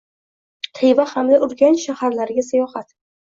Xiva 0.79 1.05
hamda 1.11 1.39
Urganch 1.49 1.83
shaharlariga 1.89 2.47
sayohat 2.49 2.91